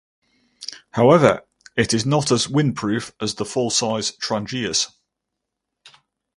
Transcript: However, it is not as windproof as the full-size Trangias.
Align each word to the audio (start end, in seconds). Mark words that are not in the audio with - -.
However, 0.93 1.43
it 1.77 1.93
is 1.93 2.07
not 2.07 2.31
as 2.31 2.47
windproof 2.47 3.11
as 3.21 3.35
the 3.35 3.45
full-size 3.45 4.13
Trangias. 4.17 4.91